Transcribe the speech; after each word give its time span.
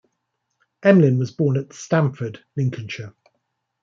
Emlyn 0.81 1.19
was 1.19 1.29
born 1.29 1.57
at 1.57 1.73
Stamford, 1.73 2.43
Lincolnshire. 2.57 3.13